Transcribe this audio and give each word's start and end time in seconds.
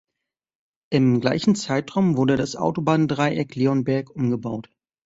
Im 0.89 1.19
gleichen 1.21 1.53
Zeitraum 1.53 2.17
wurde 2.17 2.35
das 2.35 2.55
Autobahndreieck 2.55 3.53
Leonberg 3.53 4.09
umgebaut. 4.09 4.67